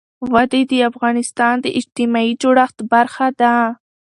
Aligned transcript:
وادي 0.33 0.61
د 0.71 0.73
افغانستان 0.89 1.55
د 1.61 1.65
اجتماعي 1.79 2.31
جوړښت 2.41 2.77
برخه 2.91 3.27
ده. 3.41 3.55